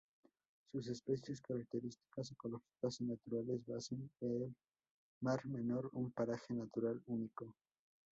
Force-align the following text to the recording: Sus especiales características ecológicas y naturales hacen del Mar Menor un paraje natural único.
Sus 0.71 0.87
especiales 0.87 1.41
características 1.41 2.31
ecológicas 2.31 2.99
y 3.01 3.03
naturales 3.03 3.69
hacen 3.69 4.09
del 4.19 4.51
Mar 5.21 5.45
Menor 5.45 5.91
un 5.93 6.09
paraje 6.09 6.55
natural 6.55 6.99
único. 7.05 7.53